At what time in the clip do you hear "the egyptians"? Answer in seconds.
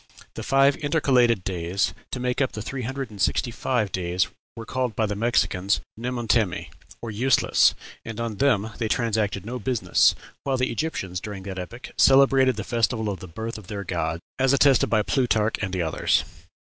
10.57-11.19